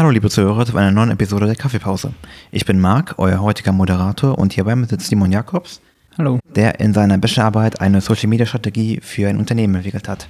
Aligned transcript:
Hallo 0.00 0.08
liebe 0.08 0.30
Zuhörer 0.30 0.64
zu 0.64 0.74
einer 0.78 0.92
neuen 0.92 1.10
Episode 1.10 1.44
der 1.44 1.56
Kaffeepause. 1.56 2.14
Ich 2.52 2.64
bin 2.64 2.80
Marc, 2.80 3.16
euer 3.18 3.42
heutiger 3.42 3.72
Moderator 3.72 4.38
und 4.38 4.54
hierbei 4.54 4.74
mit 4.74 4.88
sitzt 4.88 5.08
Simon 5.08 5.30
Jakobs. 5.30 5.82
Hallo. 6.16 6.38
Der 6.56 6.80
in 6.80 6.94
seiner 6.94 7.18
Bachelorarbeit 7.18 7.82
eine 7.82 8.00
Social 8.00 8.28
Media 8.30 8.46
Strategie 8.46 9.00
für 9.02 9.28
ein 9.28 9.36
Unternehmen 9.36 9.74
entwickelt 9.74 10.08
hat. 10.08 10.26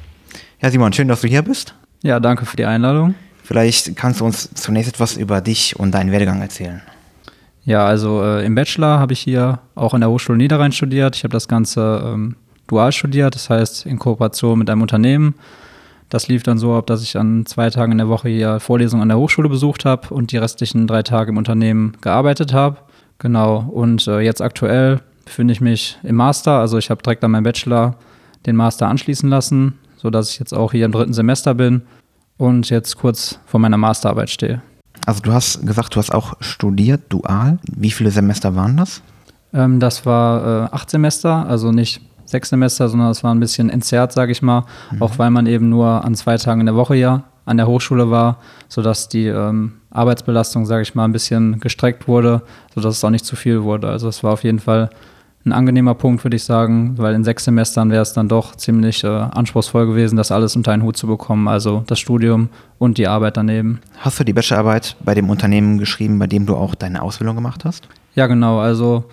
Ja 0.60 0.72
Simon, 0.72 0.92
schön, 0.92 1.06
dass 1.06 1.20
du 1.20 1.28
hier 1.28 1.42
bist. 1.42 1.76
Ja, 2.02 2.18
danke 2.18 2.46
für 2.46 2.56
die 2.56 2.64
Einladung. 2.64 3.14
Vielleicht 3.44 3.94
kannst 3.94 4.18
du 4.18 4.24
uns 4.24 4.52
zunächst 4.54 4.92
etwas 4.92 5.16
über 5.16 5.40
dich 5.40 5.78
und 5.78 5.92
deinen 5.92 6.10
Werdegang 6.10 6.42
erzählen. 6.42 6.82
Ja, 7.64 7.86
also 7.86 8.24
äh, 8.24 8.44
im 8.44 8.56
Bachelor 8.56 8.98
habe 8.98 9.12
ich 9.12 9.20
hier 9.20 9.60
auch 9.76 9.94
an 9.94 10.00
der 10.00 10.10
Hochschule 10.10 10.36
Niederrhein 10.36 10.72
studiert. 10.72 11.14
Ich 11.14 11.22
habe 11.22 11.32
das 11.32 11.46
Ganze 11.46 12.02
ähm, 12.04 12.34
dual 12.66 12.90
studiert, 12.90 13.36
das 13.36 13.48
heißt 13.48 13.86
in 13.86 14.00
Kooperation 14.00 14.58
mit 14.58 14.68
einem 14.68 14.82
Unternehmen 14.82 15.36
das 16.10 16.28
lief 16.28 16.42
dann 16.42 16.58
so 16.58 16.74
ab, 16.74 16.86
dass 16.86 17.02
ich 17.02 17.16
an 17.16 17.46
zwei 17.46 17.70
Tagen 17.70 17.92
in 17.92 17.98
der 17.98 18.08
Woche 18.08 18.28
hier 18.28 18.60
Vorlesungen 18.60 19.02
an 19.02 19.08
der 19.08 19.18
Hochschule 19.18 19.48
besucht 19.48 19.84
habe 19.84 20.12
und 20.12 20.32
die 20.32 20.36
restlichen 20.36 20.86
drei 20.86 21.02
Tage 21.02 21.30
im 21.30 21.38
Unternehmen 21.38 21.96
gearbeitet 22.00 22.52
habe. 22.52 22.78
Genau. 23.18 23.60
Und 23.70 24.06
äh, 24.08 24.20
jetzt 24.20 24.42
aktuell 24.42 25.00
befinde 25.24 25.52
ich 25.52 25.60
mich 25.60 25.98
im 26.02 26.16
Master. 26.16 26.58
Also 26.58 26.78
ich 26.78 26.90
habe 26.90 27.02
direkt 27.02 27.22
an 27.24 27.30
meinem 27.30 27.44
Bachelor 27.44 27.94
den 28.46 28.56
Master 28.56 28.88
anschließen 28.88 29.28
lassen, 29.30 29.78
sodass 29.96 30.30
ich 30.30 30.38
jetzt 30.40 30.52
auch 30.52 30.72
hier 30.72 30.84
im 30.84 30.92
dritten 30.92 31.12
Semester 31.12 31.54
bin 31.54 31.82
und 32.36 32.70
jetzt 32.70 32.96
kurz 32.96 33.38
vor 33.46 33.60
meiner 33.60 33.76
Masterarbeit 33.76 34.30
stehe. 34.30 34.62
Also 35.06 35.22
du 35.22 35.32
hast 35.32 35.64
gesagt, 35.66 35.94
du 35.94 35.98
hast 35.98 36.12
auch 36.12 36.34
studiert, 36.40 37.02
dual. 37.08 37.58
Wie 37.70 37.90
viele 37.90 38.10
Semester 38.10 38.56
waren 38.56 38.76
das? 38.76 39.02
Ähm, 39.52 39.78
das 39.78 40.06
war 40.06 40.64
äh, 40.64 40.74
acht 40.74 40.90
Semester, 40.90 41.46
also 41.46 41.72
nicht 41.72 42.00
sechs 42.30 42.48
Semester, 42.48 42.88
sondern 42.88 43.10
es 43.10 43.22
war 43.22 43.34
ein 43.34 43.40
bisschen 43.40 43.70
entzerrt, 43.70 44.12
sage 44.12 44.32
ich 44.32 44.42
mal, 44.42 44.64
mhm. 44.90 45.02
auch 45.02 45.18
weil 45.18 45.30
man 45.30 45.46
eben 45.46 45.68
nur 45.68 46.04
an 46.04 46.14
zwei 46.14 46.36
Tagen 46.36 46.60
in 46.60 46.66
der 46.66 46.76
Woche 46.76 46.96
ja 46.96 47.24
an 47.44 47.56
der 47.56 47.66
Hochschule 47.66 48.10
war, 48.10 48.38
sodass 48.68 49.08
die 49.08 49.26
ähm, 49.26 49.72
Arbeitsbelastung, 49.90 50.66
sage 50.66 50.82
ich 50.82 50.94
mal, 50.94 51.04
ein 51.04 51.12
bisschen 51.12 51.58
gestreckt 51.58 52.06
wurde, 52.06 52.42
sodass 52.74 52.96
es 52.96 53.04
auch 53.04 53.10
nicht 53.10 53.24
zu 53.24 53.34
viel 53.34 53.62
wurde. 53.62 53.88
Also 53.88 54.08
es 54.08 54.22
war 54.22 54.32
auf 54.32 54.44
jeden 54.44 54.60
Fall 54.60 54.90
ein 55.44 55.52
angenehmer 55.52 55.94
Punkt, 55.94 56.22
würde 56.22 56.36
ich 56.36 56.44
sagen, 56.44 56.98
weil 56.98 57.14
in 57.14 57.24
sechs 57.24 57.44
Semestern 57.44 57.90
wäre 57.90 58.02
es 58.02 58.12
dann 58.12 58.28
doch 58.28 58.56
ziemlich 58.56 59.02
äh, 59.04 59.08
anspruchsvoll 59.08 59.86
gewesen, 59.86 60.16
das 60.16 60.30
alles 60.30 60.54
unter 60.54 60.72
einen 60.72 60.82
Hut 60.82 60.98
zu 60.98 61.06
bekommen, 61.06 61.48
also 61.48 61.82
das 61.86 61.98
Studium 61.98 62.50
und 62.78 62.98
die 62.98 63.08
Arbeit 63.08 63.38
daneben. 63.38 63.80
Hast 63.98 64.20
du 64.20 64.24
die 64.24 64.34
Bachelorarbeit 64.34 64.96
bei 65.02 65.14
dem 65.14 65.30
Unternehmen 65.30 65.78
geschrieben, 65.78 66.18
bei 66.18 66.26
dem 66.26 66.44
du 66.44 66.56
auch 66.56 66.74
deine 66.74 67.00
Ausbildung 67.00 67.36
gemacht 67.36 67.64
hast? 67.64 67.88
Ja, 68.14 68.26
genau. 68.26 68.58
Also 68.60 69.04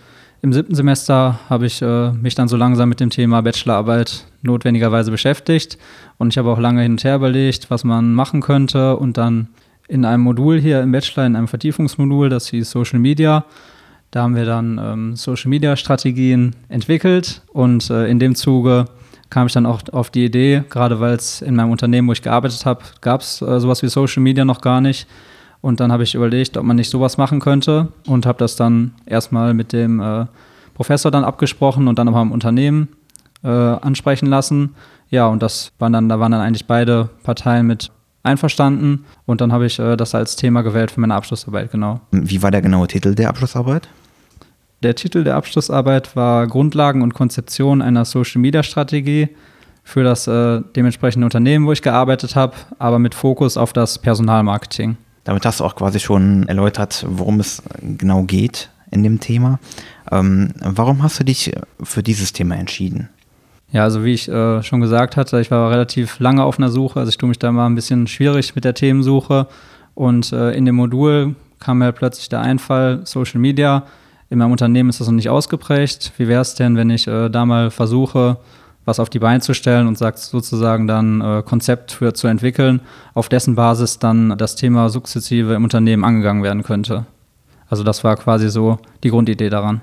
im 0.41 0.53
siebten 0.53 0.75
Semester 0.75 1.39
habe 1.49 1.65
ich 1.65 1.81
äh, 1.81 2.11
mich 2.11 2.35
dann 2.35 2.47
so 2.47 2.57
langsam 2.57 2.89
mit 2.89 2.99
dem 2.99 3.09
Thema 3.09 3.41
Bachelorarbeit 3.41 4.25
notwendigerweise 4.41 5.11
beschäftigt. 5.11 5.77
Und 6.17 6.33
ich 6.33 6.37
habe 6.37 6.49
auch 6.49 6.59
lange 6.59 6.81
hin 6.81 6.93
und 6.93 7.03
her 7.03 7.15
überlegt, 7.15 7.71
was 7.71 7.83
man 7.83 8.13
machen 8.13 8.41
könnte. 8.41 8.97
Und 8.97 9.17
dann 9.17 9.47
in 9.87 10.05
einem 10.05 10.23
Modul 10.23 10.59
hier 10.59 10.81
im 10.81 10.91
Bachelor, 10.91 11.25
in 11.25 11.35
einem 11.35 11.47
Vertiefungsmodul, 11.47 12.29
das 12.29 12.47
hieß 12.49 12.69
Social 12.69 12.99
Media, 12.99 13.45
da 14.11 14.23
haben 14.23 14.35
wir 14.35 14.45
dann 14.45 14.79
ähm, 14.81 15.15
Social 15.15 15.49
Media 15.49 15.75
Strategien 15.75 16.55
entwickelt. 16.69 17.41
Und 17.51 17.89
äh, 17.89 18.07
in 18.07 18.19
dem 18.19 18.35
Zuge 18.35 18.85
kam 19.29 19.47
ich 19.47 19.53
dann 19.53 19.65
auch 19.65 19.81
auf 19.91 20.09
die 20.11 20.25
Idee, 20.25 20.63
gerade 20.69 20.99
weil 20.99 21.15
es 21.15 21.41
in 21.41 21.55
meinem 21.55 21.71
Unternehmen, 21.71 22.07
wo 22.07 22.13
ich 22.13 22.21
gearbeitet 22.21 22.65
habe, 22.65 22.83
gab 23.01 23.21
es 23.21 23.41
äh, 23.41 23.59
sowas 23.59 23.81
wie 23.81 23.87
Social 23.87 24.23
Media 24.23 24.45
noch 24.45 24.61
gar 24.61 24.81
nicht 24.81 25.07
und 25.61 25.79
dann 25.79 25.91
habe 25.91 26.03
ich 26.03 26.15
überlegt, 26.15 26.57
ob 26.57 26.63
man 26.63 26.75
nicht 26.75 26.89
sowas 26.89 27.17
machen 27.17 27.39
könnte 27.39 27.89
und 28.07 28.25
habe 28.25 28.37
das 28.37 28.55
dann 28.55 28.93
erstmal 29.05 29.53
mit 29.53 29.73
dem 29.73 29.99
äh, 29.99 30.25
Professor 30.73 31.11
dann 31.11 31.23
abgesprochen 31.23 31.87
und 31.87 31.97
dann 31.97 32.05
nochmal 32.05 32.23
im 32.23 32.31
Unternehmen 32.31 32.89
äh, 33.43 33.47
ansprechen 33.49 34.27
lassen. 34.27 34.75
Ja, 35.09 35.27
und 35.27 35.41
das 35.41 35.71
waren 35.79 35.93
dann, 35.93 36.09
da 36.09 36.19
waren 36.19 36.31
dann 36.31 36.41
eigentlich 36.41 36.67
beide 36.67 37.09
Parteien 37.23 37.65
mit 37.65 37.91
einverstanden 38.23 39.05
und 39.25 39.41
dann 39.41 39.51
habe 39.51 39.65
ich 39.65 39.79
äh, 39.79 39.95
das 39.95 40.13
als 40.13 40.35
Thema 40.35 40.61
gewählt 40.61 40.91
für 40.91 40.99
meine 40.99 41.15
Abschlussarbeit, 41.15 41.71
genau. 41.71 42.01
Wie 42.11 42.43
war 42.43 42.51
der 42.51 42.61
genaue 42.61 42.87
Titel 42.87 43.15
der 43.15 43.29
Abschlussarbeit? 43.29 43.87
Der 44.83 44.95
Titel 44.95 45.23
der 45.23 45.35
Abschlussarbeit 45.35 46.15
war 46.15 46.45
Grundlagen 46.45 47.01
und 47.01 47.13
Konzeption 47.13 47.81
einer 47.81 48.05
Social 48.05 48.41
Media 48.41 48.61
Strategie 48.61 49.29
für 49.83 50.03
das 50.03 50.27
äh, 50.27 50.61
dementsprechende 50.75 51.25
Unternehmen, 51.25 51.65
wo 51.65 51.71
ich 51.71 51.81
gearbeitet 51.81 52.35
habe, 52.35 52.53
aber 52.77 52.99
mit 52.99 53.15
Fokus 53.15 53.57
auf 53.57 53.73
das 53.73 53.97
Personalmarketing. 53.97 54.97
Damit 55.27 55.45
hast 55.45 55.59
du 55.59 55.65
auch 55.65 55.75
quasi 55.75 55.99
schon 55.99 56.47
erläutert, 56.47 57.05
worum 57.05 57.41
es 57.41 57.61
genau 57.81 58.23
geht 58.23 58.69
in 58.91 59.03
dem 59.03 59.19
Thema. 59.19 59.59
Ähm, 60.09 60.53
warum 60.61 61.03
hast 61.03 61.19
du 61.19 61.25
dich 61.25 61.51
für 61.83 62.01
dieses 62.01 62.31
Thema 62.31 62.55
entschieden? 62.55 63.09
Ja, 63.73 63.83
also 63.83 64.05
wie 64.05 64.13
ich 64.13 64.29
äh, 64.29 64.63
schon 64.63 64.79
gesagt 64.79 65.17
hatte, 65.17 65.41
ich 65.41 65.51
war 65.51 65.69
relativ 65.69 66.21
lange 66.21 66.45
auf 66.45 66.57
einer 66.57 66.69
Suche. 66.69 67.01
Also 67.01 67.09
ich 67.09 67.17
tue 67.17 67.27
mich 67.27 67.39
da 67.39 67.51
mal 67.51 67.65
ein 67.65 67.75
bisschen 67.75 68.07
schwierig 68.07 68.55
mit 68.55 68.63
der 68.63 68.73
Themensuche. 68.73 69.47
Und 69.95 70.31
äh, 70.31 70.51
in 70.51 70.63
dem 70.63 70.75
Modul 70.75 71.35
kam 71.59 71.79
mir 71.79 71.91
plötzlich 71.91 72.29
der 72.29 72.39
Einfall, 72.39 73.01
Social 73.03 73.41
Media. 73.41 73.83
In 74.29 74.37
meinem 74.37 74.53
Unternehmen 74.53 74.87
ist 74.89 75.01
das 75.01 75.07
noch 75.07 75.13
nicht 75.13 75.29
ausgeprägt. 75.29 76.13
Wie 76.15 76.29
wäre 76.29 76.41
es 76.41 76.55
denn, 76.55 76.77
wenn 76.77 76.89
ich 76.89 77.05
äh, 77.05 77.27
da 77.27 77.45
mal 77.45 77.69
versuche, 77.69 78.37
was 78.87 78.99
auf 78.99 79.09
die 79.09 79.19
Beine 79.19 79.41
zu 79.41 79.53
stellen 79.53 79.85
und 79.85 79.97
sagt 79.97 80.17
sozusagen 80.17 80.87
dann 80.87 81.21
äh, 81.21 81.43
Konzept 81.45 81.91
für 81.91 82.13
zu 82.13 82.27
entwickeln, 82.27 82.79
auf 83.13 83.27
dessen 83.27 83.55
Basis 83.55 83.99
dann 83.99 84.37
das 84.37 84.55
Thema 84.55 84.89
sukzessive 84.89 85.53
im 85.53 85.65
Unternehmen 85.65 86.05
angegangen 86.05 86.41
werden 86.41 86.63
könnte. 86.63 87.05
Also 87.69 87.83
das 87.83 88.05
war 88.05 88.15
quasi 88.15 88.49
so 88.49 88.79
die 89.03 89.09
Grundidee 89.09 89.49
daran. 89.49 89.81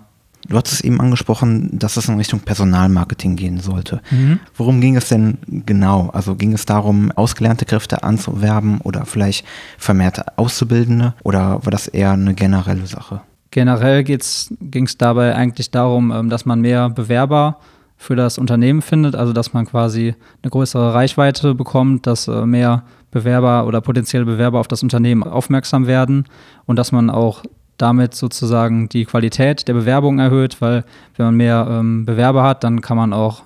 Du 0.49 0.57
hattest 0.57 0.85
eben 0.85 1.01
angesprochen, 1.01 1.79
dass 1.79 1.97
es 1.97 2.09
in 2.09 2.17
Richtung 2.17 2.41
Personalmarketing 2.41 3.37
gehen 3.37 3.61
sollte. 3.61 4.01
Mhm. 4.11 4.41
Worum 4.55 4.81
ging 4.81 4.97
es 4.97 5.09
denn 5.09 5.39
genau? 5.49 6.11
Also 6.13 6.35
ging 6.35 6.53
es 6.53 6.67
darum, 6.67 7.13
ausgelernte 7.13 7.65
Kräfte 7.65 8.03
anzuwerben 8.03 8.81
oder 8.83 9.07
vielleicht 9.07 9.47
vermehrt 9.79 10.39
Auszubildende 10.39 11.15
oder 11.23 11.65
war 11.65 11.71
das 11.71 11.89
eher 11.89 12.13
eine 12.13 12.35
generelle 12.35 12.87
Sache? 12.87 13.21
Generell 13.51 14.03
ging 14.05 14.17
es 14.19 14.99
dabei 14.99 15.35
eigentlich 15.35 15.71
darum, 15.71 16.11
ähm, 16.11 16.29
dass 16.29 16.45
man 16.45 16.61
mehr 16.61 16.91
Bewerber 16.91 17.59
für 17.97 18.16
das 18.16 18.38
Unternehmen 18.38 18.82
findet, 18.82 19.15
also 19.15 19.32
dass 19.32 19.53
man 19.53 19.66
quasi 19.66 20.15
eine 20.43 20.50
größere 20.50 20.94
Reichweite 20.94 21.55
bekommt, 21.55 22.06
dass 22.06 22.28
äh, 22.28 22.44
mehr 22.47 22.84
Bewerber 23.10 23.66
oder 23.66 23.81
potenzielle 23.81 24.25
Bewerber 24.25 24.60
auf 24.60 24.69
das 24.69 24.82
Unternehmen 24.82 25.22
aufmerksam 25.22 25.87
werden 25.87 26.27
und 26.66 26.77
dass 26.77 26.93
man 26.93 27.10
auch 27.10 27.43
damit 27.78 28.15
sozusagen 28.15 28.88
die 28.88 29.05
Qualität 29.05 29.66
der 29.69 29.75
Bewerbung 29.75 30.19
erhöht, 30.19 30.60
weil 30.60 30.84
wenn 31.16 31.27
man 31.27 31.37
mehr 31.37 31.66
ähm, 31.69 32.05
Bewerber 32.05 32.43
hat, 32.43 32.65
dann 32.65 32.81
kann 32.81 32.97
man 32.97 33.12
auch, 33.12 33.43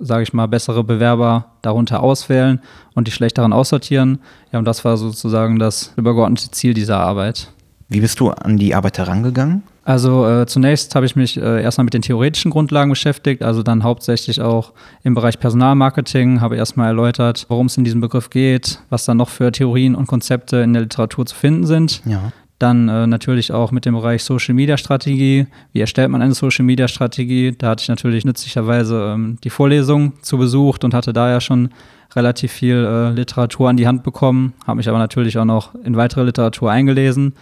sage 0.00 0.22
ich 0.22 0.32
mal, 0.32 0.46
bessere 0.46 0.84
Bewerber 0.84 1.46
darunter 1.62 2.02
auswählen 2.02 2.60
und 2.94 3.08
die 3.08 3.12
schlechteren 3.12 3.52
aussortieren. 3.52 4.18
Ja, 4.52 4.58
und 4.58 4.64
das 4.64 4.84
war 4.84 4.96
sozusagen 4.96 5.58
das 5.58 5.92
übergeordnete 5.96 6.50
Ziel 6.50 6.74
dieser 6.74 6.98
Arbeit. 6.98 7.52
Wie 7.88 8.00
bist 8.00 8.20
du 8.20 8.30
an 8.30 8.56
die 8.58 8.74
Arbeit 8.74 8.98
herangegangen? 8.98 9.62
Also 9.84 10.26
äh, 10.26 10.46
zunächst 10.46 10.94
habe 10.94 11.04
ich 11.04 11.14
mich 11.14 11.36
äh, 11.36 11.62
erstmal 11.62 11.84
mit 11.84 11.94
den 11.94 12.02
theoretischen 12.02 12.50
Grundlagen 12.50 12.90
beschäftigt, 12.90 13.42
also 13.42 13.62
dann 13.62 13.84
hauptsächlich 13.84 14.40
auch 14.40 14.72
im 15.02 15.14
Bereich 15.14 15.38
Personalmarketing, 15.38 16.40
habe 16.40 16.56
erstmal 16.56 16.88
erläutert, 16.88 17.46
worum 17.48 17.66
es 17.66 17.76
in 17.76 17.84
diesem 17.84 18.00
Begriff 18.00 18.30
geht, 18.30 18.80
was 18.88 19.04
dann 19.04 19.18
noch 19.18 19.28
für 19.28 19.52
Theorien 19.52 19.94
und 19.94 20.06
Konzepte 20.06 20.58
in 20.58 20.72
der 20.72 20.82
Literatur 20.82 21.26
zu 21.26 21.34
finden 21.36 21.66
sind. 21.66 22.02
Ja. 22.06 22.32
Dann 22.58 22.88
äh, 22.88 23.06
natürlich 23.06 23.52
auch 23.52 23.72
mit 23.72 23.84
dem 23.84 23.94
Bereich 23.94 24.24
Social 24.24 24.54
Media 24.54 24.78
Strategie. 24.78 25.46
Wie 25.72 25.80
erstellt 25.80 26.08
man 26.08 26.22
eine 26.22 26.34
Social 26.34 26.64
Media 26.64 26.88
Strategie? 26.88 27.52
Da 27.56 27.70
hatte 27.70 27.82
ich 27.82 27.88
natürlich 27.88 28.24
nützlicherweise 28.24 29.12
ähm, 29.14 29.38
die 29.44 29.50
Vorlesung 29.50 30.14
zu 30.22 30.38
besucht 30.38 30.84
und 30.84 30.94
hatte 30.94 31.12
da 31.12 31.30
ja 31.30 31.40
schon 31.40 31.70
relativ 32.14 32.52
viel 32.52 32.76
äh, 32.76 33.10
Literatur 33.10 33.68
an 33.68 33.76
die 33.76 33.86
Hand 33.86 34.02
bekommen, 34.02 34.54
habe 34.66 34.76
mich 34.76 34.88
aber 34.88 34.98
natürlich 34.98 35.36
auch 35.36 35.44
noch 35.44 35.74
in 35.74 35.96
weitere 35.96 36.24
Literatur 36.24 36.70
eingelesen 36.70 37.34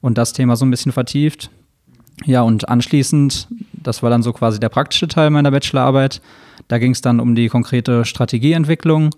und 0.00 0.16
das 0.16 0.32
Thema 0.32 0.56
so 0.56 0.64
ein 0.64 0.70
bisschen 0.70 0.92
vertieft. 0.92 1.50
Ja, 2.24 2.42
und 2.42 2.68
anschließend, 2.68 3.48
das 3.72 4.02
war 4.02 4.10
dann 4.10 4.22
so 4.22 4.32
quasi 4.32 4.60
der 4.60 4.68
praktische 4.68 5.08
Teil 5.08 5.30
meiner 5.30 5.50
Bachelorarbeit, 5.50 6.20
da 6.68 6.78
ging 6.78 6.92
es 6.92 7.00
dann 7.00 7.20
um 7.20 7.34
die 7.34 7.48
konkrete 7.48 8.04
Strategieentwicklung. 8.04 9.10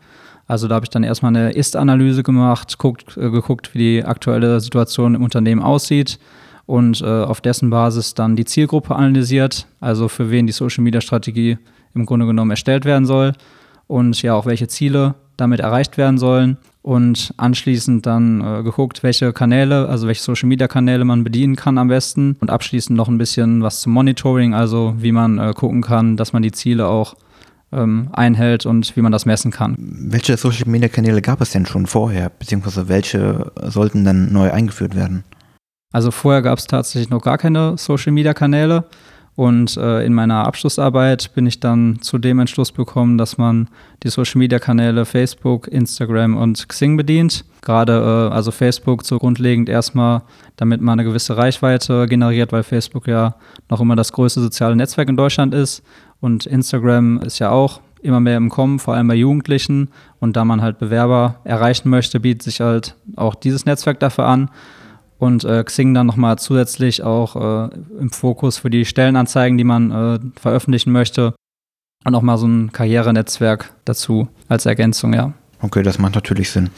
Also 0.46 0.68
da 0.68 0.74
habe 0.76 0.84
ich 0.84 0.90
dann 0.90 1.04
erstmal 1.04 1.34
eine 1.34 1.52
Ist-Analyse 1.52 2.22
gemacht, 2.22 2.78
guckt, 2.78 3.16
äh, 3.16 3.30
geguckt, 3.30 3.74
wie 3.74 3.78
die 3.78 4.04
aktuelle 4.04 4.60
Situation 4.60 5.14
im 5.14 5.22
Unternehmen 5.22 5.62
aussieht 5.62 6.18
und 6.66 7.00
äh, 7.00 7.04
auf 7.04 7.40
dessen 7.40 7.70
Basis 7.70 8.14
dann 8.14 8.36
die 8.36 8.44
Zielgruppe 8.44 8.94
analysiert, 8.94 9.66
also 9.80 10.08
für 10.08 10.30
wen 10.30 10.46
die 10.46 10.52
Social-Media-Strategie 10.52 11.58
im 11.94 12.06
Grunde 12.06 12.26
genommen 12.26 12.50
erstellt 12.50 12.84
werden 12.84 13.06
soll 13.06 13.32
und 13.86 14.20
ja 14.22 14.34
auch 14.34 14.46
welche 14.46 14.68
Ziele 14.68 15.14
damit 15.36 15.60
erreicht 15.60 15.96
werden 15.96 16.18
sollen 16.18 16.58
und 16.84 17.32
anschließend 17.38 18.04
dann 18.04 18.42
äh, 18.42 18.62
geguckt, 18.62 19.02
welche 19.02 19.32
Kanäle, 19.32 19.88
also 19.88 20.06
welche 20.06 20.20
Social 20.20 20.50
Media 20.50 20.69
Kanäle 20.69 21.06
man 21.06 21.25
bedienen 21.25 21.56
kann 21.56 21.78
am 21.78 21.88
besten 21.88 22.36
und 22.40 22.50
abschließend 22.50 22.94
noch 22.94 23.08
ein 23.08 23.16
bisschen 23.16 23.62
was 23.62 23.81
zum 23.81 23.94
Monitoring, 23.94 24.52
also 24.52 24.94
wie 24.98 25.10
man 25.10 25.38
äh, 25.38 25.54
gucken 25.54 25.81
kann, 25.81 26.19
dass 26.19 26.34
man 26.34 26.42
die 26.42 26.52
Ziele 26.52 26.86
auch 26.86 27.16
ähm, 27.72 28.10
einhält 28.12 28.66
und 28.66 28.98
wie 28.98 29.00
man 29.00 29.12
das 29.12 29.25
messen 29.25 29.50
kann. 29.50 29.76
Welche 29.78 30.36
Social 30.36 30.69
Media 30.69 30.88
Kanäle 30.88 31.22
gab 31.22 31.40
es 31.40 31.52
denn 31.52 31.64
schon 31.64 31.86
vorher, 31.86 32.28
beziehungsweise 32.28 32.87
welche 32.87 33.50
sollten 33.62 34.04
dann 34.04 34.30
neu 34.30 34.52
eingeführt 34.52 34.94
werden? 34.94 35.25
Also 35.90 36.10
vorher 36.10 36.42
gab 36.42 36.58
es 36.58 36.66
tatsächlich 36.66 37.08
noch 37.08 37.22
gar 37.22 37.38
keine 37.38 37.78
Social 37.78 38.12
Media 38.12 38.34
Kanäle. 38.34 38.84
Und 39.36 39.76
äh, 39.76 40.04
in 40.04 40.14
meiner 40.14 40.46
Abschlussarbeit 40.46 41.34
bin 41.34 41.46
ich 41.46 41.58
dann 41.58 41.98
zu 42.00 42.19
dem 42.19 42.38
Entschluss 42.38 42.72
gekommen, 42.72 43.19
dass 43.19 43.36
man 43.36 43.69
die 44.04 44.08
Social-Media-Kanäle 44.08 45.04
Facebook, 45.04 45.66
Instagram 45.66 46.36
und 46.36 46.69
Xing 46.69 46.96
bedient. 46.96 47.44
Gerade 47.60 48.31
äh, 48.31 48.34
also 48.34 48.52
Facebook 48.52 49.04
so 49.04 49.19
grundlegend 49.19 49.69
erstmal, 49.69 50.22
damit 50.56 50.81
man 50.81 51.00
eine 51.00 51.08
gewisse 51.08 51.36
Reichweite 51.36 52.06
generiert, 52.06 52.52
weil 52.52 52.62
Facebook 52.62 53.08
ja 53.08 53.34
noch 53.69 53.81
immer 53.81 53.96
das 53.96 54.12
größte 54.12 54.40
soziale 54.40 54.76
Netzwerk 54.76 55.08
in 55.08 55.16
Deutschland 55.16 55.52
ist. 55.52 55.82
Und 56.20 56.46
Instagram 56.46 57.19
ist 57.20 57.40
ja 57.40 57.50
auch 57.50 57.80
immer 58.02 58.20
mehr 58.20 58.37
im 58.37 58.50
Kommen, 58.50 58.78
vor 58.78 58.94
allem 58.94 59.08
bei 59.08 59.14
Jugendlichen. 59.14 59.88
Und 60.20 60.37
da 60.37 60.44
man 60.44 60.62
halt 60.62 60.78
Bewerber 60.78 61.40
erreichen 61.42 61.88
möchte, 61.88 62.20
bietet 62.20 62.42
sich 62.44 62.60
halt 62.60 62.94
auch 63.16 63.34
dieses 63.34 63.66
Netzwerk 63.66 63.98
dafür 63.98 64.26
an 64.26 64.50
und 65.25 65.44
äh, 65.44 65.65
Xing 65.65 65.94
dann 65.94 66.06
nochmal 66.06 66.38
zusätzlich 66.38 67.03
auch 67.03 67.37
äh, 67.37 67.75
im 67.99 68.11
Fokus 68.11 68.59
für 68.59 68.71
die 68.71 68.85
Stellenanzeigen, 68.85 69.59
die 69.59 69.65
man 69.65 69.91
äh, 69.91 70.19
veröffentlichen 70.41 70.93
möchte. 70.93 71.35
Und 72.05 72.15
auch 72.15 72.23
mal 72.23 72.37
so 72.37 72.47
ein 72.47 72.71
Karrierenetzwerk 72.71 73.73
dazu 73.87 74.29
als 74.49 74.67
Ergänzung, 74.67 75.15
ja. 75.15 75.32
Okay, 75.62 75.82
das 75.82 75.99
macht 75.99 76.15
natürlich 76.15 76.50
Sinn. 76.50 76.69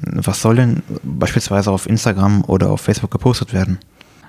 Was 0.00 0.42
soll 0.42 0.56
denn 0.56 0.82
beispielsweise 1.04 1.70
auf 1.70 1.88
Instagram 1.88 2.42
oder 2.48 2.70
auf 2.70 2.80
Facebook 2.80 3.12
gepostet 3.12 3.52
werden? 3.52 3.78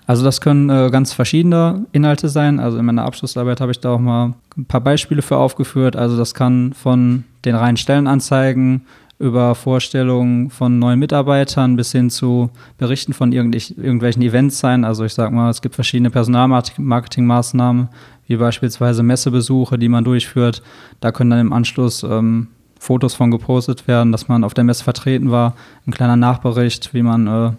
Also 0.06 0.24
das 0.24 0.42
können 0.42 0.70
äh, 0.70 0.90
ganz 0.92 1.14
verschiedene 1.14 1.86
Inhalte 1.92 2.30
sein. 2.30 2.60
Also 2.60 2.78
in 2.78 2.86
meiner 2.86 3.06
Abschlussarbeit 3.06 3.62
habe 3.62 3.72
ich 3.72 3.80
da 3.80 3.94
auch 3.94 4.00
mal 4.00 4.34
ein 4.56 4.66
paar 4.66 4.82
Beispiele 4.82 5.24
für 5.24 5.38
aufgeführt. 5.38 5.96
Also 5.96 6.18
das 6.18 6.36
kann 6.36 6.74
von 6.74 7.24
den 7.46 7.56
reinen 7.56 7.78
Stellenanzeigen 7.78 8.86
über 9.24 9.56
Vorstellungen 9.56 10.50
von 10.50 10.80
neuen 10.80 11.00
Mitarbeitern 11.00 11.78
bis 11.78 11.94
hin 11.94 12.10
zu 12.10 12.50
Berichten 12.78 13.14
von 13.14 13.32
irgendwelchen 13.32 14.22
Events 14.22 14.60
sein. 14.60 14.84
Also 14.84 15.06
ich 15.06 15.14
sage 15.14 15.34
mal, 15.34 15.50
es 15.50 15.62
gibt 15.62 15.76
verschiedene 15.76 16.10
Personalmarketingmaßnahmen, 16.10 17.88
wie 18.28 18.36
beispielsweise 18.36 19.02
Messebesuche, 19.02 19.80
die 19.80 19.88
man 19.88 20.04
durchführt. 20.04 20.62
Da 21.00 21.14
können 21.14 21.30
dann 21.30 21.40
im 21.40 21.54
Anschluss 21.54 22.04
ähm, 22.04 22.50
Fotos 22.78 23.14
von 23.14 23.32
gepostet 23.32 23.88
werden, 23.88 24.12
dass 24.12 24.28
man 24.28 24.44
auf 24.44 24.54
der 24.54 24.66
Messe 24.66 24.84
vertreten 24.84 25.32
war, 25.32 25.56
ein 25.88 25.94
kleiner 25.94 26.18
Nachbericht, 26.18 26.94
wie 26.94 27.02
man, 27.02 27.28
äh, 27.28 27.52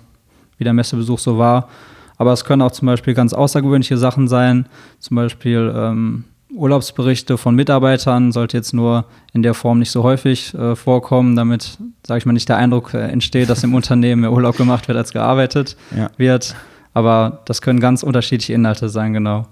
wie 0.58 0.64
der 0.64 0.74
Messebesuch 0.74 1.18
so 1.18 1.38
war. 1.38 1.70
Aber 2.18 2.34
es 2.34 2.44
können 2.44 2.60
auch 2.60 2.72
zum 2.72 2.86
Beispiel 2.86 3.14
ganz 3.14 3.32
außergewöhnliche 3.32 3.96
Sachen 3.96 4.28
sein, 4.28 4.66
zum 4.98 5.16
Beispiel 5.16 5.72
ähm, 5.74 6.24
Urlaubsberichte 6.54 7.36
von 7.36 7.54
Mitarbeitern 7.54 8.32
sollte 8.32 8.56
jetzt 8.56 8.72
nur 8.72 9.06
in 9.32 9.42
der 9.42 9.54
Form 9.54 9.78
nicht 9.78 9.90
so 9.90 10.02
häufig 10.02 10.54
äh, 10.54 10.76
vorkommen, 10.76 11.36
damit, 11.36 11.78
sage 12.06 12.18
ich 12.18 12.26
mal, 12.26 12.32
nicht 12.32 12.48
der 12.48 12.56
Eindruck 12.56 12.94
äh, 12.94 13.08
entsteht, 13.08 13.50
dass 13.50 13.64
im 13.64 13.74
Unternehmen 13.74 14.22
mehr 14.22 14.32
Urlaub 14.32 14.56
gemacht 14.56 14.88
wird, 14.88 14.96
als 14.98 15.12
gearbeitet 15.12 15.76
ja. 15.96 16.10
wird. 16.16 16.54
Aber 16.92 17.42
das 17.46 17.60
können 17.60 17.80
ganz 17.80 18.02
unterschiedliche 18.02 18.52
Inhalte 18.52 18.88
sein, 18.88 19.12
genau. 19.12 19.46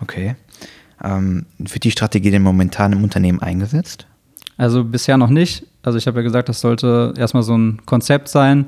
Okay. 0.00 0.36
Ähm, 1.02 1.46
wird 1.58 1.84
die 1.84 1.90
Strategie 1.90 2.30
denn 2.30 2.42
momentan 2.42 2.92
im 2.92 3.02
Unternehmen 3.02 3.40
eingesetzt? 3.40 4.06
Also 4.56 4.84
bisher 4.84 5.18
noch 5.18 5.28
nicht. 5.28 5.66
Also 5.82 5.98
ich 5.98 6.06
habe 6.06 6.18
ja 6.18 6.22
gesagt, 6.22 6.48
das 6.48 6.60
sollte 6.60 7.12
erstmal 7.16 7.42
so 7.42 7.56
ein 7.56 7.82
Konzept 7.84 8.28
sein. 8.28 8.66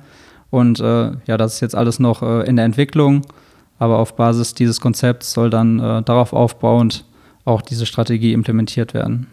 Und 0.51 0.81
äh, 0.81 1.13
ja, 1.27 1.37
das 1.37 1.55
ist 1.55 1.61
jetzt 1.61 1.75
alles 1.75 1.99
noch 1.99 2.23
äh, 2.23 2.47
in 2.47 2.57
der 2.57 2.65
Entwicklung. 2.65 3.23
Aber 3.79 3.99
auf 3.99 4.17
Basis 4.17 4.55
dieses 4.55 4.81
Konzepts 4.81 5.33
soll 5.33 5.51
dann 5.51 5.79
äh, 5.79 6.03
darauf 6.03 6.33
aufbauend 6.33 7.05
auch 7.49 7.63
diese 7.63 7.87
Strategie 7.87 8.33
implementiert 8.33 8.95
werden. 8.95 9.27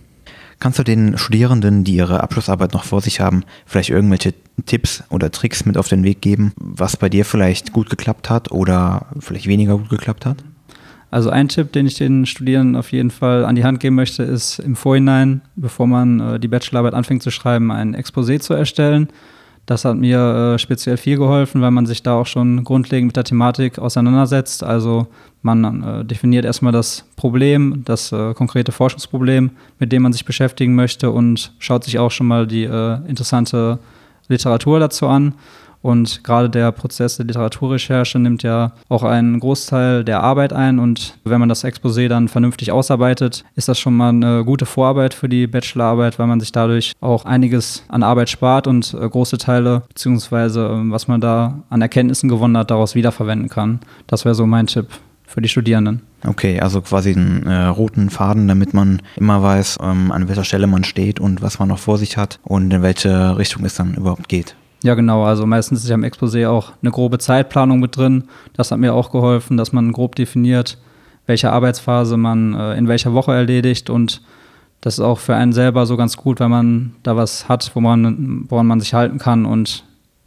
Kannst 0.60 0.80
du 0.80 0.84
den 0.84 1.18
Studierenden, 1.18 1.84
die 1.84 1.96
ihre 1.96 2.24
Abschlussarbeit 2.24 2.74
noch 2.74 2.86
vor 2.86 3.02
sich 3.02 3.20
haben, 3.20 3.44
vielleicht 3.66 3.90
irgendwelche 3.90 4.34
Tipps 4.66 5.04
oder 5.10 5.30
Tricks 5.30 5.66
mit 5.66 5.78
auf 5.78 5.90
den 5.90 6.04
Weg 6.04 6.22
geben, 6.22 6.54
was 6.56 6.96
bei 6.96 7.10
dir 7.10 7.26
vielleicht 7.26 7.74
gut 7.74 7.90
geklappt 7.90 8.30
hat 8.30 8.52
oder 8.52 9.08
vielleicht 9.20 9.48
weniger 9.48 9.78
gut 9.78 9.90
geklappt 9.90 10.26
hat? 10.26 10.38
Also 11.12 11.30
ein 11.30 11.50
Tipp, 11.50 11.72
den 11.74 11.88
ich 11.88 11.96
den 11.96 12.26
Studierenden 12.26 12.76
auf 12.76 12.92
jeden 12.92 13.12
Fall 13.12 13.46
an 13.46 13.56
die 13.56 13.64
Hand 13.64 13.80
geben 13.80 13.96
möchte, 13.96 14.24
ist 14.24 14.60
im 14.60 14.76
Vorhinein, 14.76 15.42
bevor 15.56 15.88
man 15.88 16.20
äh, 16.20 16.40
die 16.40 16.48
Bachelorarbeit 16.48 16.94
anfängt 16.94 17.22
zu 17.22 17.32
schreiben, 17.32 17.72
ein 17.72 17.96
Exposé 17.96 18.40
zu 18.40 18.54
erstellen 18.54 19.10
das 19.66 19.84
hat 19.84 19.98
mir 19.98 20.54
äh, 20.56 20.60
speziell 20.60 20.98
viel 20.98 21.18
geholfen, 21.18 21.62
weil 21.62 21.72
man 21.72 21.86
sich 21.86 22.04
da 22.04 22.16
auch 22.16 22.28
schon 22.28 22.64
grundlegend 22.64 23.08
mit 23.08 23.16
der 23.16 23.24
Thematik 23.24 23.80
auseinandersetzt. 23.80 24.64
Also 24.64 25.08
man 25.42 25.84
äh, 25.84 26.06
definiert 26.06 26.46
erstmal 26.46 26.72
das 26.72 27.06
Problem, 27.16 27.82
das 27.86 28.12
äh, 28.12 28.34
konkrete 28.34 28.72
Forschungsproblem, 28.72 29.52
mit 29.80 29.92
dem 29.92 30.04
man 30.04 30.14
sich 30.14 30.26
beschäftigen 30.26 30.76
möchte 30.76 31.10
und 31.12 31.54
schaut 31.60 31.84
sich 31.84 31.98
auch 31.98 32.12
schon 32.12 32.28
mal 32.28 32.46
die 32.46 32.64
äh, 32.64 33.00
interessante 33.08 33.80
Literatur 34.28 34.80
dazu 34.80 35.08
an. 35.08 35.34
Und 35.86 36.24
gerade 36.24 36.50
der 36.50 36.72
Prozess 36.72 37.18
der 37.18 37.28
Literaturrecherche 37.28 38.18
nimmt 38.18 38.42
ja 38.42 38.72
auch 38.90 39.04
einen 39.04 39.40
Großteil 39.40 40.04
der 40.04 40.24
Arbeit 40.24 40.52
ein. 40.52 40.80
Und 40.80 41.20
wenn 41.26 41.40
man 41.40 41.48
das 41.48 41.64
Exposé 41.64 42.08
dann 42.08 42.28
vernünftig 42.28 42.72
ausarbeitet, 42.72 43.44
ist 43.56 43.68
das 43.68 43.78
schon 43.78 43.96
mal 43.96 44.10
eine 44.10 44.44
gute 44.44 44.66
Vorarbeit 44.66 45.14
für 45.14 45.30
die 45.30 45.46
Bachelorarbeit, 45.46 46.18
weil 46.18 46.26
man 46.26 46.40
sich 46.40 46.52
dadurch 46.52 46.94
auch 47.02 47.26
einiges 47.26 47.84
an 47.88 48.02
Arbeit 48.02 48.32
spart 48.32 48.66
und 48.66 48.96
äh, 49.00 49.08
große 49.08 49.38
Teile, 49.38 49.84
beziehungsweise 49.90 50.72
ähm, 50.74 50.92
was 50.92 51.08
man 51.08 51.22
da 51.22 51.60
an 51.70 51.84
Erkenntnissen 51.84 52.30
gewonnen 52.30 52.58
hat, 52.58 52.72
daraus 52.72 52.96
wiederverwenden 52.96 53.50
kann. 53.50 53.80
Das 54.08 54.26
wäre 54.26 54.34
so 54.34 54.48
mein 54.48 54.66
Tipp 54.66 54.88
für 55.28 55.44
die 55.44 55.50
Studierenden. 55.50 56.02
Okay, 56.26 56.60
also 56.62 56.82
quasi 56.82 57.12
einen 57.12 57.46
äh, 57.46 57.66
roten 57.66 58.10
Faden, 58.10 58.48
damit 58.48 58.74
man 58.74 59.04
immer 59.18 59.44
weiß, 59.44 59.78
ähm, 59.84 60.12
an 60.12 60.30
welcher 60.30 60.46
Stelle 60.46 60.66
man 60.66 60.84
steht 60.84 61.20
und 61.20 61.44
was 61.44 61.60
man 61.60 61.68
noch 61.68 61.78
vor 61.78 62.00
sich 62.00 62.18
hat 62.18 62.40
und 62.42 62.74
in 62.74 62.82
welche 62.82 63.38
Richtung 63.38 63.66
es 63.66 63.76
dann 63.76 63.94
überhaupt 63.94 64.30
geht. 64.30 64.56
Ja, 64.84 64.94
genau. 64.94 65.24
Also 65.24 65.46
meistens 65.46 65.84
ist 65.84 65.90
ja 65.90 65.96
im 65.96 66.04
Exposé 66.04 66.48
auch 66.48 66.74
eine 66.82 66.92
grobe 66.92 67.18
Zeitplanung 67.18 67.80
mit 67.80 67.98
drin. 67.98 68.26
Das 68.54 68.72
hat 68.72 68.80
mir 68.80 68.94
auch 68.94 69.12
geholfen, 69.12 69.58
dass 69.58 69.74
man 69.74 69.92
grob 69.92 70.16
definiert, 70.16 70.78
welche 71.26 71.52
Arbeitsphase 71.52 72.18
man 72.18 72.54
äh, 72.54 72.76
in 72.76 72.88
welcher 72.88 73.14
Woche 73.14 73.34
erledigt. 73.34 73.90
Und 73.90 74.22
das 74.82 74.96
ist 74.96 75.00
auch 75.00 75.20
für 75.20 75.36
einen 75.36 75.54
selber 75.54 75.86
so 75.86 75.98
ganz 75.98 76.18
gut, 76.18 76.40
wenn 76.40 76.52
man 76.52 76.96
da 77.04 77.16
was 77.16 77.50
hat, 77.50 77.72
wo 77.74 77.82
man, 77.82 78.46
woran 78.50 78.68
man 78.68 78.80
sich 78.80 78.94
halten 78.94 79.18
kann. 79.18 79.46
Und 79.46 79.84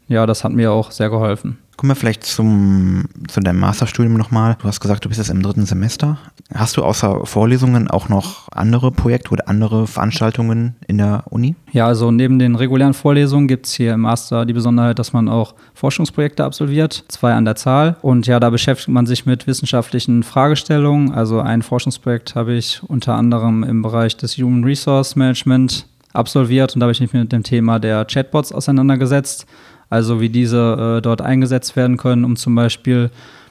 ja, 0.09 0.27
das 0.27 0.43
hat 0.43 0.53
mir 0.53 0.73
auch 0.73 0.91
sehr 0.91 1.11
geholfen. 1.11 1.59
Kommen 1.79 1.93
wir 1.93 1.95
vielleicht 1.95 2.25
zum, 2.25 3.05
zu 3.29 3.39
deinem 3.39 3.61
Masterstudium 3.61 4.15
nochmal. 4.15 4.57
Du 4.61 4.67
hast 4.67 4.81
gesagt, 4.81 5.05
du 5.05 5.09
bist 5.09 5.19
jetzt 5.19 5.31
im 5.31 5.45
dritten 5.45 5.65
Semester. 5.65 6.19
Hast 6.53 6.77
du 6.77 6.83
außer 6.83 7.25
Vorlesungen 7.25 7.87
auch 7.87 8.09
noch 8.09 8.49
andere 8.51 8.91
Projekte 8.91 9.31
oder 9.31 9.49
andere 9.49 9.87
Veranstaltungen 9.87 10.75
in 10.89 10.99
der 10.99 11.23
Uni? 11.31 11.55
Ja, 11.71 11.87
also 11.87 12.11
neben 12.11 12.41
den 12.41 12.57
regulären 12.57 12.95
Vorlesungen 12.95 13.47
gibt 13.47 13.67
es 13.67 13.75
hier 13.75 13.95
im 13.95 14.01
Master 14.01 14.45
die 14.45 14.55
Besonderheit, 14.55 14.99
dass 14.99 15.13
man 15.13 15.29
auch 15.29 15.55
Forschungsprojekte 15.73 16.43
absolviert, 16.43 17.05
zwei 17.07 17.33
an 17.35 17.45
der 17.45 17.55
Zahl. 17.55 17.97
Und 18.03 18.27
ja, 18.27 18.41
da 18.41 18.51
beschäftigt 18.51 18.89
man 18.89 19.07
sich 19.07 19.25
mit 19.25 19.47
wissenschaftlichen 19.47 20.25
Fragestellungen. 20.25 21.13
Also 21.13 21.39
ein 21.39 21.63
Forschungsprojekt 21.63 22.35
habe 22.35 22.55
ich 22.55 22.83
unter 22.89 23.15
anderem 23.15 23.63
im 23.63 23.83
Bereich 23.83 24.17
des 24.17 24.37
Human 24.37 24.65
Resource 24.65 25.15
Management 25.15 25.87
absolviert 26.13 26.75
und 26.75 26.81
da 26.81 26.85
habe 26.85 26.93
ich 26.93 27.01
mich 27.01 27.13
mit 27.13 27.31
dem 27.31 27.45
Thema 27.45 27.79
der 27.79 28.05
Chatbots 28.05 28.51
auseinandergesetzt 28.51 29.47
also 29.91 30.21
wie 30.21 30.29
diese 30.29 30.99
äh, 30.99 31.03
dort 31.03 31.23
eingesetzt 31.23 31.77
werden 31.77 31.97
können, 31.97 32.25
um 32.25 32.37
zum 32.37 32.55
Beispiel 32.55 33.11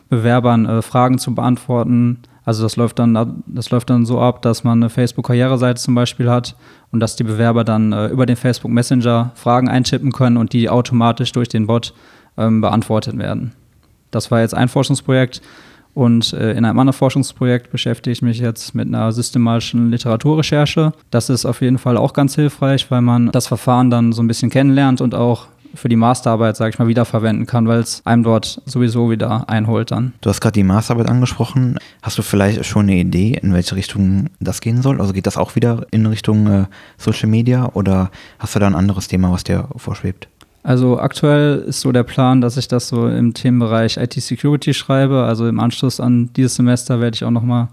Bewerbern 0.09 0.65
äh, 0.65 0.81
Fragen 0.81 1.17
zu 1.17 1.33
beantworten. 1.35 2.19
Also 2.45 2.63
das 2.63 2.77
läuft 2.77 2.97
dann, 2.99 3.43
das 3.45 3.71
läuft 3.71 3.89
dann 3.89 4.05
so 4.05 4.21
ab, 4.21 4.41
dass 4.41 4.63
man 4.63 4.81
eine 4.81 4.89
Facebook-Karriereseite 4.89 5.81
zum 5.81 5.95
Beispiel 5.95 6.29
hat 6.29 6.55
und 6.91 7.01
dass 7.01 7.17
die 7.17 7.25
Bewerber 7.25 7.63
dann 7.63 7.91
äh, 7.91 8.07
über 8.07 8.25
den 8.25 8.37
Facebook 8.37 8.71
Messenger 8.71 9.31
Fragen 9.35 9.67
eintippen 9.67 10.13
können 10.13 10.37
und 10.37 10.53
die 10.53 10.69
automatisch 10.69 11.33
durch 11.33 11.49
den 11.49 11.67
Bot 11.67 11.93
ähm, 12.37 12.61
beantwortet 12.61 13.17
werden. 13.17 13.51
Das 14.11 14.31
war 14.31 14.39
jetzt 14.39 14.53
ein 14.53 14.69
Forschungsprojekt. 14.69 15.41
Und 15.93 16.31
äh, 16.33 16.51
in 16.51 16.63
einem 16.63 16.77
anderen 16.77 16.93
Forschungsprojekt 16.93 17.71
beschäftige 17.71 18.11
ich 18.11 18.21
mich 18.21 18.37
jetzt 18.37 18.75
mit 18.75 18.87
einer 18.87 19.11
systematischen 19.11 19.89
Literaturrecherche. 19.89 20.93
Das 21.09 21.31
ist 21.31 21.43
auf 21.43 21.61
jeden 21.61 21.79
Fall 21.79 21.97
auch 21.97 22.13
ganz 22.13 22.35
hilfreich, 22.35 22.91
weil 22.91 23.01
man 23.01 23.31
das 23.31 23.47
Verfahren 23.47 23.89
dann 23.89 24.13
so 24.13 24.21
ein 24.21 24.27
bisschen 24.27 24.51
kennenlernt 24.51 25.01
und 25.01 25.15
auch 25.15 25.47
für 25.75 25.89
die 25.89 25.95
Masterarbeit, 25.95 26.57
sage 26.57 26.71
ich 26.71 26.79
mal, 26.79 26.87
wiederverwenden 26.87 27.45
kann, 27.45 27.67
weil 27.67 27.79
es 27.79 28.01
einem 28.05 28.23
dort 28.23 28.61
sowieso 28.65 29.09
wieder 29.09 29.49
einholt 29.49 29.91
dann. 29.91 30.13
Du 30.21 30.29
hast 30.29 30.41
gerade 30.41 30.53
die 30.53 30.63
Masterarbeit 30.63 31.09
angesprochen. 31.09 31.77
Hast 32.01 32.17
du 32.17 32.21
vielleicht 32.21 32.65
schon 32.65 32.83
eine 32.83 32.95
Idee, 32.95 33.39
in 33.41 33.53
welche 33.53 33.75
Richtung 33.75 34.27
das 34.39 34.61
gehen 34.61 34.81
soll? 34.81 34.99
Also 35.01 35.13
geht 35.13 35.27
das 35.27 35.37
auch 35.37 35.55
wieder 35.55 35.85
in 35.91 36.05
Richtung 36.05 36.47
äh, 36.47 36.65
Social 36.97 37.29
Media 37.29 37.69
oder 37.73 38.11
hast 38.39 38.55
du 38.55 38.59
da 38.59 38.67
ein 38.67 38.75
anderes 38.75 39.07
Thema, 39.07 39.31
was 39.31 39.43
dir 39.43 39.67
vorschwebt? 39.75 40.27
Also 40.63 40.99
aktuell 40.99 41.59
ist 41.59 41.79
so 41.79 41.91
der 41.91 42.03
Plan, 42.03 42.41
dass 42.41 42.57
ich 42.57 42.67
das 42.67 42.89
so 42.89 43.07
im 43.07 43.33
Themenbereich 43.33 43.97
IT-Security 43.97 44.73
schreibe. 44.73 45.23
Also 45.23 45.47
im 45.47 45.59
Anschluss 45.59 45.99
an 45.99 46.29
dieses 46.35 46.55
Semester 46.55 46.99
werde 46.99 47.15
ich 47.15 47.23
auch 47.23 47.31
nochmal 47.31 47.69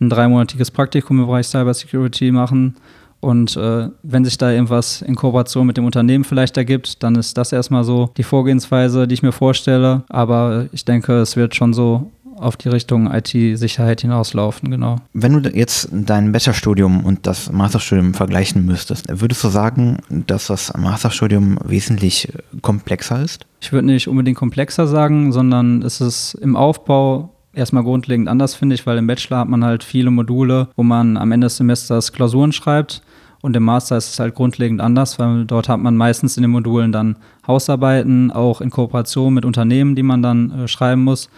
ein 0.00 0.10
dreimonatiges 0.10 0.70
Praktikum 0.70 1.18
im 1.18 1.26
Bereich 1.26 1.48
Cyber 1.48 1.74
Security 1.74 2.30
machen 2.30 2.76
Und 3.20 3.56
äh, 3.56 3.88
wenn 4.02 4.24
sich 4.24 4.38
da 4.38 4.50
irgendwas 4.50 5.02
in 5.02 5.16
Kooperation 5.16 5.66
mit 5.66 5.76
dem 5.76 5.84
Unternehmen 5.84 6.24
vielleicht 6.24 6.56
ergibt, 6.56 7.02
dann 7.02 7.16
ist 7.16 7.36
das 7.36 7.52
erstmal 7.52 7.84
so 7.84 8.10
die 8.16 8.22
Vorgehensweise, 8.22 9.08
die 9.08 9.14
ich 9.14 9.22
mir 9.22 9.32
vorstelle. 9.32 10.04
Aber 10.08 10.66
ich 10.72 10.84
denke, 10.84 11.18
es 11.18 11.36
wird 11.36 11.54
schon 11.54 11.72
so 11.74 12.10
auf 12.38 12.56
die 12.56 12.68
Richtung 12.68 13.10
IT-Sicherheit 13.10 14.02
hinauslaufen, 14.02 14.70
genau. 14.70 14.96
Wenn 15.12 15.42
du 15.42 15.50
jetzt 15.50 15.88
dein 15.90 16.32
Bachelorstudium 16.32 17.04
und 17.04 17.26
das 17.26 17.50
Masterstudium 17.50 18.14
vergleichen 18.14 18.64
müsstest, 18.64 19.06
würdest 19.08 19.42
du 19.42 19.48
sagen, 19.48 19.98
dass 20.08 20.48
das 20.48 20.72
Masterstudium 20.76 21.58
wesentlich 21.64 22.32
komplexer 22.62 23.22
ist? 23.22 23.46
Ich 23.60 23.72
würde 23.72 23.86
nicht 23.86 24.08
unbedingt 24.08 24.36
komplexer 24.36 24.86
sagen, 24.86 25.32
sondern 25.32 25.82
es 25.82 26.00
ist 26.00 26.34
im 26.34 26.56
Aufbau 26.56 27.30
erstmal 27.56 27.82
grundlegend 27.82 28.28
anders, 28.28 28.54
finde 28.54 28.74
ich, 28.74 28.86
weil 28.86 28.98
im 28.98 29.06
Bachelor 29.06 29.38
hat 29.38 29.48
man 29.48 29.64
halt 29.64 29.82
viele 29.82 30.10
Module, 30.10 30.68
wo 30.76 30.82
man 30.82 31.16
am 31.16 31.32
Ende 31.32 31.46
des 31.46 31.56
Semesters 31.56 32.12
Klausuren 32.12 32.52
schreibt. 32.52 33.02
Und 33.46 33.54
im 33.54 33.62
Master 33.62 33.96
ist 33.96 34.10
es 34.10 34.18
halt 34.18 34.34
grundlegend 34.34 34.80
anders, 34.80 35.20
weil 35.20 35.44
dort 35.44 35.68
hat 35.68 35.78
man 35.78 35.96
meistens 35.96 36.36
in 36.36 36.42
den 36.42 36.50
Modulen 36.50 36.90
dann 36.90 37.14
Hausarbeiten, 37.46 38.32
auch 38.32 38.60
in 38.60 38.70
Kooperation 38.70 39.32
mit 39.34 39.44
Unternehmen, 39.44 39.94
die 39.94 40.02
man 40.02 40.20
dann 40.20 40.50
äh, 40.50 40.66
schreiben 40.66 41.04
muss 41.04 41.30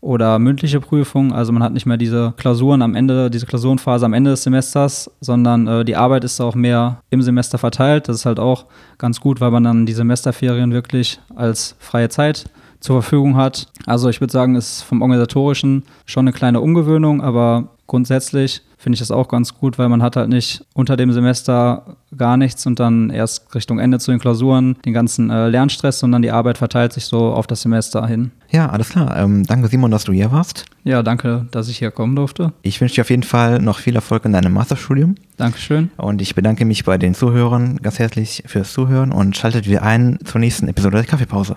oder 0.00 0.38
mündliche 0.38 0.78
Prüfung. 0.78 1.32
Also 1.32 1.50
man 1.50 1.64
hat 1.64 1.72
nicht 1.72 1.84
mehr 1.84 1.96
diese 1.96 2.34
Klausuren 2.36 2.82
am 2.82 2.94
Ende, 2.94 3.32
diese 3.32 3.46
Klausurenphase 3.46 4.06
am 4.06 4.12
Ende 4.12 4.30
des 4.30 4.44
Semesters, 4.44 5.10
sondern 5.20 5.66
äh, 5.66 5.84
die 5.84 5.96
Arbeit 5.96 6.22
ist 6.22 6.40
auch 6.40 6.54
mehr 6.54 7.00
im 7.10 7.20
Semester 7.20 7.58
verteilt. 7.58 8.08
Das 8.08 8.14
ist 8.14 8.26
halt 8.26 8.38
auch 8.38 8.66
ganz 8.96 9.20
gut, 9.20 9.40
weil 9.40 9.50
man 9.50 9.64
dann 9.64 9.86
die 9.86 9.92
Semesterferien 9.92 10.70
wirklich 10.70 11.18
als 11.34 11.74
freie 11.80 12.10
Zeit 12.10 12.44
zur 12.86 13.02
Verfügung 13.02 13.36
hat. 13.36 13.66
Also 13.84 14.08
ich 14.08 14.20
würde 14.20 14.32
sagen, 14.32 14.54
es 14.54 14.78
ist 14.78 14.82
vom 14.82 15.02
organisatorischen 15.02 15.82
schon 16.06 16.24
eine 16.24 16.32
kleine 16.32 16.60
Umgewöhnung, 16.60 17.20
aber 17.20 17.68
grundsätzlich 17.88 18.62
finde 18.78 18.94
ich 18.94 19.00
das 19.00 19.10
auch 19.10 19.26
ganz 19.26 19.54
gut, 19.54 19.78
weil 19.78 19.88
man 19.88 20.02
hat 20.02 20.14
halt 20.14 20.28
nicht 20.28 20.64
unter 20.72 20.96
dem 20.96 21.10
Semester 21.12 21.96
gar 22.16 22.36
nichts 22.36 22.64
und 22.66 22.78
dann 22.78 23.10
erst 23.10 23.52
Richtung 23.54 23.80
Ende 23.80 23.98
zu 23.98 24.12
den 24.12 24.20
Klausuren 24.20 24.76
den 24.84 24.92
ganzen 24.92 25.30
äh, 25.30 25.48
Lernstress, 25.48 25.98
sondern 25.98 26.22
die 26.22 26.30
Arbeit 26.30 26.58
verteilt 26.58 26.92
sich 26.92 27.06
so 27.06 27.32
auf 27.32 27.48
das 27.48 27.62
Semester 27.62 28.06
hin. 28.06 28.30
Ja, 28.50 28.68
alles 28.68 28.90
klar. 28.90 29.16
Ähm, 29.16 29.44
danke 29.44 29.66
Simon, 29.66 29.90
dass 29.90 30.04
du 30.04 30.12
hier 30.12 30.30
warst. 30.30 30.66
Ja, 30.84 31.02
danke, 31.02 31.48
dass 31.50 31.68
ich 31.68 31.78
hier 31.78 31.90
kommen 31.90 32.14
durfte. 32.14 32.52
Ich 32.62 32.80
wünsche 32.80 32.94
dir 32.94 33.00
auf 33.00 33.10
jeden 33.10 33.24
Fall 33.24 33.60
noch 33.60 33.80
viel 33.80 33.96
Erfolg 33.96 34.24
in 34.24 34.32
deinem 34.32 34.52
Masterstudium. 34.52 35.16
Dankeschön. 35.36 35.90
Und 35.96 36.22
ich 36.22 36.36
bedanke 36.36 36.64
mich 36.64 36.84
bei 36.84 36.98
den 36.98 37.14
Zuhörern 37.14 37.78
ganz 37.82 37.98
herzlich 37.98 38.44
fürs 38.46 38.72
Zuhören 38.72 39.10
und 39.10 39.36
schaltet 39.36 39.66
wieder 39.66 39.82
ein 39.82 40.18
zur 40.24 40.40
nächsten 40.40 40.68
Episode 40.68 40.98
der 40.98 41.06
Kaffeepause. 41.06 41.56